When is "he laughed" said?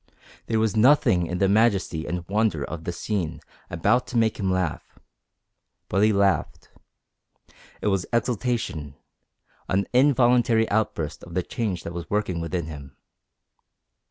6.01-6.71